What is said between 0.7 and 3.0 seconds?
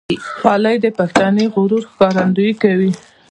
د پښتني غرور ښکارندویي کوي.